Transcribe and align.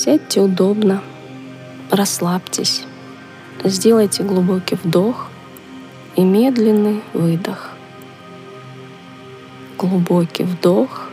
Сядьте 0.00 0.40
удобно, 0.40 1.02
расслабьтесь, 1.90 2.84
сделайте 3.64 4.22
глубокий 4.22 4.76
вдох 4.76 5.28
и 6.14 6.22
медленный 6.22 7.02
выдох. 7.14 7.72
Глубокий 9.76 10.44
вдох 10.44 11.08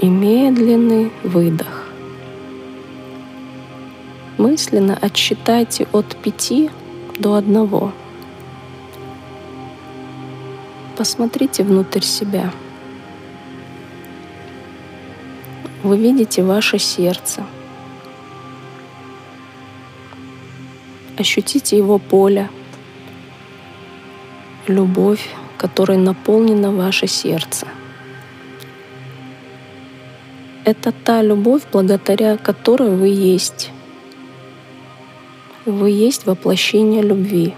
и 0.00 0.08
медленный 0.08 1.12
выдох. 1.22 1.84
Мысленно 4.38 4.96
отсчитайте 4.98 5.86
от 5.92 6.16
пяти 6.16 6.70
до 7.18 7.34
одного. 7.34 7.92
Посмотрите 10.96 11.62
внутрь 11.62 12.00
себя. 12.00 12.50
Вы 15.82 15.96
видите 15.96 16.42
ваше 16.42 16.78
сердце. 16.78 17.44
Ощутите 21.16 21.76
его 21.76 21.98
поле, 21.98 22.48
любовь, 24.66 25.28
которой 25.56 25.96
наполнено 25.96 26.72
ваше 26.72 27.06
сердце. 27.06 27.68
Это 30.64 30.92
та 30.92 31.22
любовь, 31.22 31.62
благодаря 31.72 32.36
которой 32.36 32.90
вы 32.90 33.08
есть. 33.08 33.70
Вы 35.64 35.90
есть 35.90 36.26
воплощение 36.26 37.02
любви. 37.02 37.54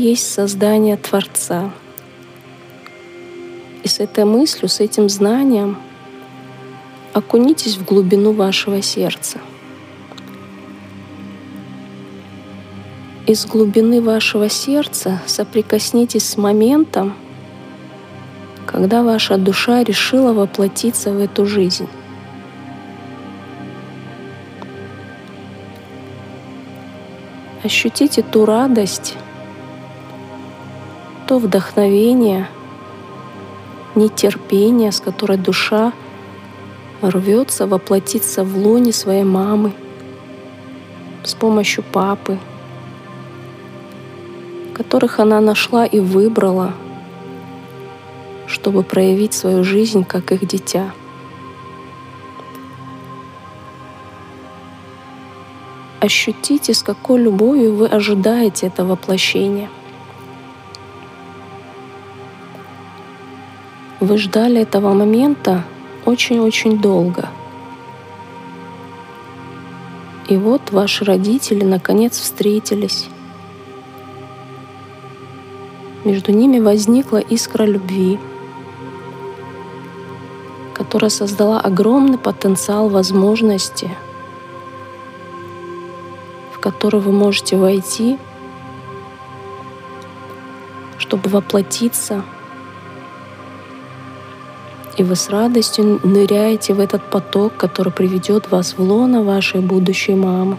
Есть 0.00 0.32
создание 0.32 0.96
Творца. 0.96 1.70
И 3.82 3.88
с 3.88 4.00
этой 4.00 4.24
мыслью, 4.24 4.68
с 4.68 4.80
этим 4.80 5.08
знанием 5.08 5.76
окунитесь 7.12 7.76
в 7.76 7.84
глубину 7.84 8.32
вашего 8.32 8.80
сердца. 8.80 9.38
Из 13.26 13.44
глубины 13.46 14.00
вашего 14.00 14.48
сердца 14.48 15.20
соприкоснитесь 15.26 16.28
с 16.28 16.36
моментом, 16.36 17.14
когда 18.66 19.02
ваша 19.02 19.36
душа 19.36 19.84
решила 19.84 20.32
воплотиться 20.32 21.12
в 21.12 21.18
эту 21.18 21.46
жизнь. 21.46 21.88
Ощутите 27.62 28.22
ту 28.22 28.46
радость, 28.46 29.16
то 31.30 31.38
вдохновение, 31.38 32.48
нетерпение, 33.94 34.90
с 34.90 35.00
которой 35.00 35.38
душа 35.38 35.92
рвется 37.02 37.68
воплотиться 37.68 38.42
в 38.42 38.58
лоне 38.58 38.92
своей 38.92 39.22
мамы 39.22 39.70
с 41.22 41.34
помощью 41.34 41.84
папы, 41.84 42.36
которых 44.74 45.20
она 45.20 45.40
нашла 45.40 45.86
и 45.86 46.00
выбрала, 46.00 46.72
чтобы 48.48 48.82
проявить 48.82 49.32
свою 49.32 49.62
жизнь 49.62 50.02
как 50.02 50.32
их 50.32 50.44
дитя. 50.48 50.90
Ощутите, 56.00 56.74
с 56.74 56.82
какой 56.82 57.20
любовью 57.20 57.76
вы 57.76 57.86
ожидаете 57.86 58.66
это 58.66 58.84
воплощение— 58.84 59.68
Вы 64.00 64.16
ждали 64.16 64.62
этого 64.62 64.94
момента 64.94 65.62
очень-очень 66.06 66.80
долго. 66.80 67.28
И 70.26 70.38
вот 70.38 70.70
ваши 70.70 71.04
родители 71.04 71.64
наконец 71.64 72.18
встретились. 72.18 73.10
Между 76.04 76.32
ними 76.32 76.60
возникла 76.60 77.18
искра 77.18 77.64
любви, 77.64 78.18
которая 80.72 81.10
создала 81.10 81.60
огромный 81.60 82.16
потенциал 82.16 82.88
возможности, 82.88 83.90
в 86.54 86.58
который 86.58 87.00
вы 87.00 87.12
можете 87.12 87.58
войти, 87.58 88.16
чтобы 90.96 91.28
воплотиться— 91.28 92.24
и 95.00 95.02
вы 95.02 95.16
с 95.16 95.30
радостью 95.30 95.98
ныряете 96.04 96.74
в 96.74 96.78
этот 96.78 97.02
поток, 97.02 97.56
который 97.56 97.90
приведет 97.90 98.50
вас 98.50 98.74
в 98.76 98.82
лоно 98.82 99.22
вашей 99.22 99.62
будущей 99.62 100.14
мамы. 100.14 100.58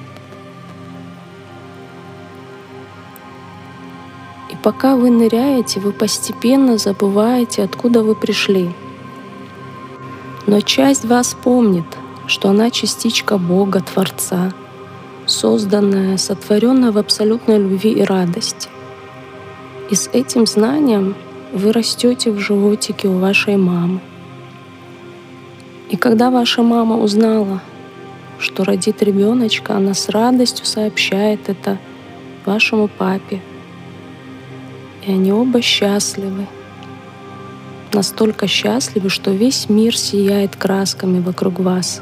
И 4.49 4.55
пока 4.63 4.95
вы 4.95 5.11
ныряете, 5.11 5.79
вы 5.79 5.91
постепенно 5.91 6.79
забываете, 6.79 7.61
откуда 7.61 8.01
вы 8.01 8.15
пришли. 8.15 8.71
Но 10.47 10.59
часть 10.61 11.05
вас 11.05 11.35
помнит, 11.43 11.85
что 12.25 12.49
она 12.49 12.71
частичка 12.71 13.37
Бога, 13.37 13.81
Творца, 13.81 14.53
созданная, 15.27 16.17
сотворенная 16.17 16.91
в 16.91 16.97
абсолютной 16.97 17.59
любви 17.59 17.91
и 17.91 18.01
радости. 18.01 18.69
И 19.91 19.93
с 19.93 20.09
этим 20.11 20.47
знанием 20.47 21.13
вы 21.53 21.71
растете 21.71 22.31
в 22.31 22.39
животике 22.39 23.07
у 23.07 23.19
вашей 23.19 23.57
мамы. 23.57 23.99
И 25.91 25.97
когда 25.97 26.31
ваша 26.31 26.63
мама 26.63 26.95
узнала, 26.95 27.61
что 28.39 28.63
родит 28.63 29.03
ребеночка, 29.03 29.75
она 29.75 29.93
с 29.93 30.07
радостью 30.07 30.65
сообщает 30.65 31.49
это 31.49 31.77
вашему 32.45 32.87
папе. 32.87 33.41
И 35.05 35.11
они 35.11 35.33
оба 35.33 35.61
счастливы. 35.61 36.47
Настолько 37.91 38.47
счастливы, 38.47 39.09
что 39.09 39.31
весь 39.31 39.67
мир 39.67 39.97
сияет 39.97 40.55
красками 40.55 41.19
вокруг 41.19 41.59
вас. 41.59 42.01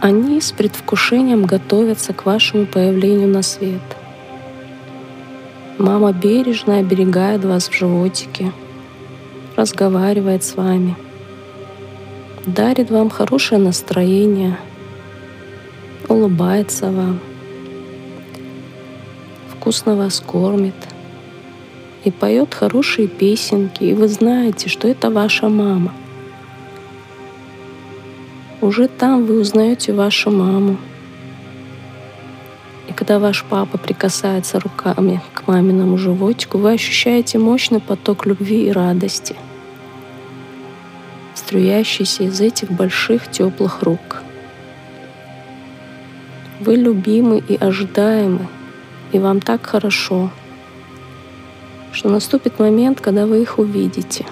Они 0.00 0.40
с 0.40 0.52
предвкушением 0.52 1.46
готовятся 1.46 2.12
к 2.12 2.26
вашему 2.26 2.64
появлению 2.64 3.26
на 3.26 3.42
свет. 3.42 3.82
Мама 5.78 6.12
бережно 6.12 6.78
оберегает 6.78 7.44
вас 7.44 7.68
в 7.68 7.74
животике, 7.74 8.52
разговаривает 9.56 10.44
с 10.44 10.54
вами— 10.54 10.94
дарит 12.46 12.90
вам 12.90 13.10
хорошее 13.10 13.60
настроение, 13.60 14.56
улыбается 16.08 16.90
вам, 16.90 17.20
вкусно 19.50 19.94
вас 19.94 20.20
кормит 20.20 20.74
и 22.04 22.10
поет 22.10 22.54
хорошие 22.54 23.08
песенки, 23.08 23.84
и 23.84 23.94
вы 23.94 24.08
знаете, 24.08 24.68
что 24.68 24.88
это 24.88 25.10
ваша 25.10 25.48
мама. 25.48 25.92
Уже 28.62 28.88
там 28.88 29.26
вы 29.26 29.40
узнаете 29.40 29.92
вашу 29.92 30.30
маму. 30.30 30.76
И 32.88 32.92
когда 32.92 33.18
ваш 33.18 33.44
папа 33.44 33.78
прикасается 33.78 34.60
руками 34.60 35.22
к 35.34 35.46
маминому 35.46 35.96
животику, 35.96 36.58
вы 36.58 36.72
ощущаете 36.72 37.38
мощный 37.38 37.80
поток 37.80 38.26
любви 38.26 38.66
и 38.66 38.72
радости— 38.72 39.36
струящийся 41.50 42.22
из 42.22 42.40
этих 42.40 42.70
больших 42.70 43.28
теплых 43.28 43.82
рук. 43.82 44.22
Вы 46.60 46.76
любимы 46.76 47.42
и 47.48 47.56
ожидаемы, 47.56 48.46
и 49.10 49.18
вам 49.18 49.40
так 49.40 49.66
хорошо, 49.66 50.30
что 51.90 52.08
наступит 52.08 52.60
момент, 52.60 53.00
когда 53.00 53.26
вы 53.26 53.42
их 53.42 53.58
увидите. 53.58 54.26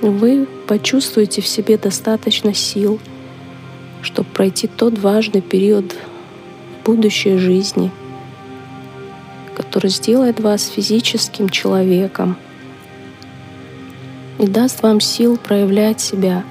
Вы 0.00 0.48
почувствуете 0.66 1.40
в 1.40 1.46
себе 1.46 1.78
достаточно 1.78 2.52
сил, 2.52 2.98
чтобы 4.02 4.28
пройти 4.30 4.66
тот 4.66 4.98
важный 4.98 5.40
период 5.40 5.94
будущей 6.84 7.38
жизни, 7.38 7.92
который 9.54 9.90
сделает 9.90 10.40
вас 10.40 10.66
физическим 10.66 11.48
человеком— 11.48 12.36
и 14.38 14.46
даст 14.46 14.82
вам 14.82 15.00
сил 15.00 15.36
проявлять 15.36 16.00
себя 16.00 16.44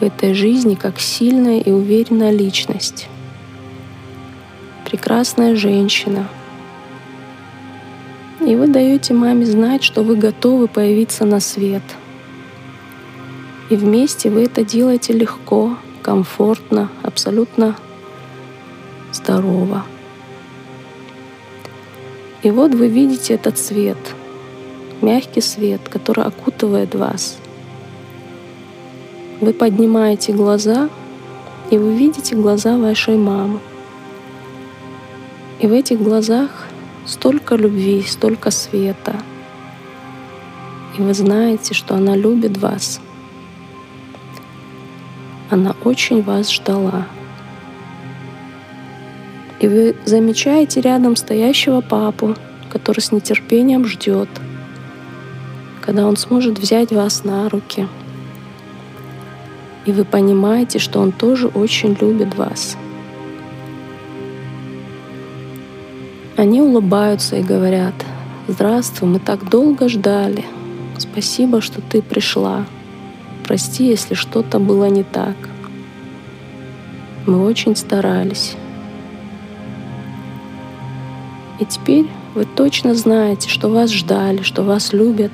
в 0.00 0.02
этой 0.04 0.34
жизни 0.34 0.74
как 0.74 1.00
сильная 1.00 1.60
и 1.60 1.70
уверенная 1.70 2.30
личность. 2.30 3.08
Прекрасная 4.84 5.56
женщина. 5.56 6.28
И 8.40 8.54
вы 8.56 8.66
даете 8.66 9.14
маме 9.14 9.46
знать, 9.46 9.82
что 9.82 10.02
вы 10.02 10.16
готовы 10.16 10.68
появиться 10.68 11.24
на 11.24 11.40
свет. 11.40 11.82
И 13.70 13.76
вместе 13.76 14.30
вы 14.30 14.44
это 14.44 14.64
делаете 14.64 15.14
легко, 15.14 15.78
комфортно, 16.02 16.90
абсолютно 17.02 17.76
здорово. 19.12 19.84
И 22.42 22.50
вот 22.50 22.74
вы 22.74 22.88
видите 22.88 23.34
этот 23.34 23.58
свет, 23.58 23.96
мягкий 25.02 25.40
свет, 25.40 25.80
который 25.88 26.24
окутывает 26.24 26.94
вас. 26.94 27.38
Вы 29.40 29.52
поднимаете 29.52 30.32
глаза, 30.32 30.88
и 31.70 31.78
вы 31.78 31.94
видите 31.94 32.36
глаза 32.36 32.78
вашей 32.78 33.16
мамы. 33.16 33.58
И 35.60 35.66
в 35.66 35.72
этих 35.72 36.00
глазах 36.00 36.68
столько 37.06 37.56
любви, 37.56 38.02
столько 38.02 38.50
света. 38.50 39.16
И 40.96 41.02
вы 41.02 41.14
знаете, 41.14 41.74
что 41.74 41.94
она 41.94 42.16
любит 42.16 42.58
вас. 42.58 43.00
Она 45.50 45.74
очень 45.84 46.22
вас 46.22 46.52
ждала. 46.52 47.06
И 49.60 49.68
вы 49.68 49.96
замечаете 50.04 50.80
рядом 50.80 51.16
стоящего 51.16 51.80
папу, 51.80 52.34
который 52.70 53.00
с 53.00 53.12
нетерпением 53.12 53.86
ждет, 53.86 54.28
когда 55.84 56.06
он 56.06 56.16
сможет 56.16 56.58
взять 56.58 56.92
вас 56.92 57.24
на 57.24 57.48
руки. 57.50 57.86
И 59.84 59.92
вы 59.92 60.04
понимаете, 60.04 60.78
что 60.78 60.98
он 60.98 61.12
тоже 61.12 61.48
очень 61.48 61.94
любит 62.00 62.36
вас. 62.36 62.78
Они 66.38 66.62
улыбаются 66.62 67.36
и 67.36 67.42
говорят, 67.42 67.94
«Здравствуй, 68.48 69.10
мы 69.10 69.18
так 69.18 69.48
долго 69.50 69.90
ждали. 69.90 70.44
Спасибо, 70.96 71.60
что 71.60 71.82
ты 71.82 72.00
пришла. 72.00 72.64
Прости, 73.46 73.86
если 73.86 74.14
что-то 74.14 74.58
было 74.58 74.86
не 74.86 75.02
так. 75.02 75.36
Мы 77.26 77.44
очень 77.44 77.76
старались». 77.76 78.56
И 81.60 81.66
теперь 81.66 82.06
вы 82.34 82.46
точно 82.46 82.94
знаете, 82.94 83.50
что 83.50 83.68
вас 83.68 83.92
ждали, 83.92 84.42
что 84.42 84.62
вас 84.62 84.92
любят. 84.94 85.30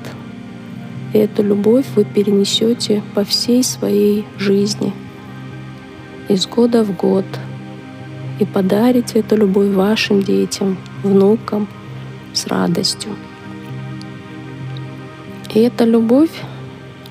И 1.13 1.17
эту 1.17 1.43
любовь 1.43 1.85
вы 1.95 2.05
перенесете 2.05 3.03
по 3.13 3.23
всей 3.23 3.63
своей 3.63 4.25
жизни, 4.37 4.93
из 6.29 6.47
года 6.47 6.83
в 6.83 6.95
год, 6.95 7.25
и 8.39 8.45
подарите 8.45 9.19
эту 9.19 9.35
любовь 9.35 9.69
вашим 9.69 10.23
детям, 10.23 10.77
внукам 11.03 11.67
с 12.33 12.47
радостью. 12.47 13.11
И 15.53 15.59
эта 15.59 15.83
любовь 15.83 16.31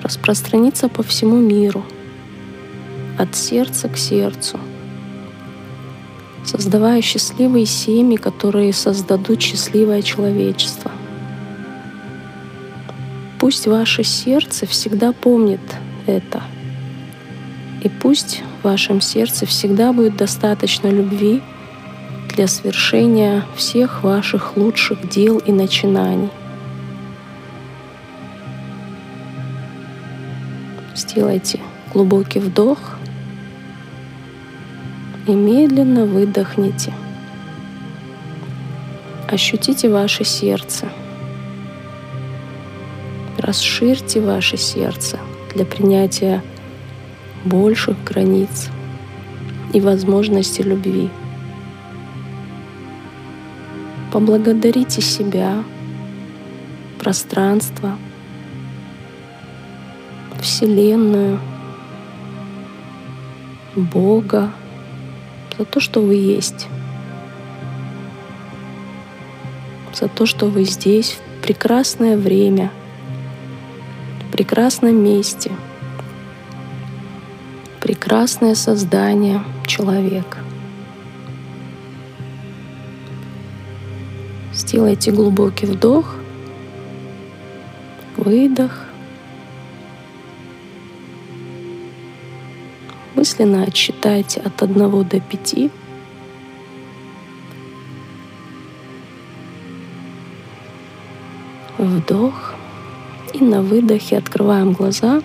распространится 0.01 0.89
по 0.89 1.03
всему 1.03 1.37
миру, 1.37 1.83
от 3.19 3.35
сердца 3.35 3.87
к 3.87 3.97
сердцу— 3.97 4.59
создавая 6.43 7.01
счастливые 7.01 7.65
семьи, 7.65 8.17
которые 8.17 8.73
создадут 8.73 9.41
счастливое 9.41 10.01
человечество. 10.01 10.91
Пусть 13.51 13.67
ваше 13.67 14.05
сердце 14.05 14.65
всегда 14.65 15.11
помнит 15.11 15.59
это. 16.07 16.41
И 17.83 17.89
пусть 17.89 18.43
в 18.61 18.63
вашем 18.63 19.01
сердце 19.01 19.45
всегда 19.45 19.91
будет 19.91 20.15
достаточно 20.15 20.87
любви 20.87 21.41
для 22.33 22.47
свершения 22.47 23.43
всех 23.57 24.03
ваших 24.03 24.55
лучших 24.55 25.09
дел 25.09 25.37
и 25.39 25.51
начинаний. 25.51 26.29
Сделайте 30.95 31.59
глубокий 31.93 32.39
вдох— 32.39 32.79
и 35.27 35.33
медленно 35.33 36.05
выдохните. 36.05 36.93
Ощутите 39.27 39.89
ваше 39.89 40.23
сердце. 40.23 40.87
Расширьте 43.51 44.21
ваше 44.21 44.55
сердце 44.55 45.19
для 45.53 45.65
принятия 45.65 46.41
больших 47.43 48.01
границ 48.05 48.69
и 49.73 49.81
возможности 49.81 50.61
любви. 50.61 51.09
Поблагодарите 54.13 55.01
себя, 55.01 55.65
пространство, 56.97 57.97
Вселенную, 60.41 61.37
Бога, 63.75 64.53
за 65.57 65.65
то, 65.65 65.81
что 65.81 65.99
вы 65.99 66.15
есть, 66.15 66.69
за 69.93 70.07
то, 70.07 70.25
что 70.25 70.45
вы 70.45 70.63
здесь 70.63 71.17
в 71.17 71.43
прекрасное 71.43 72.15
время, 72.15 72.71
прекрасном 74.41 74.95
месте, 74.95 75.51
прекрасное 77.79 78.55
создание 78.55 79.43
человека. 79.67 80.39
Сделайте 84.51 85.11
глубокий 85.11 85.67
вдох, 85.67 86.15
выдох. 88.17 88.85
Мысленно 93.13 93.61
отсчитайте 93.61 94.41
от 94.41 94.59
1 94.63 95.03
до 95.07 95.19
5. 95.19 95.71
Вдох. 101.77 102.50
И 103.33 103.43
на 103.43 103.61
выдохе 103.61 104.17
открываем 104.17 104.73
глаза 104.73 105.21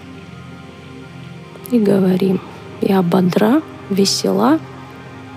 и 1.70 1.78
говорим, 1.78 2.40
я 2.80 3.02
бодра, 3.02 3.62
весела 3.90 4.60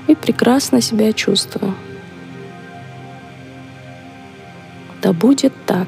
и 0.07 0.15
прекрасно 0.15 0.81
себя 0.81 1.13
чувствую. 1.13 1.73
Да 5.01 5.13
будет 5.13 5.53
так. 5.65 5.87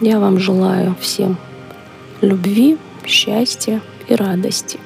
Я 0.00 0.20
вам 0.20 0.38
желаю 0.38 0.94
всем 1.00 1.36
любви, 2.20 2.78
счастья 3.04 3.80
и 4.08 4.14
радости. 4.14 4.78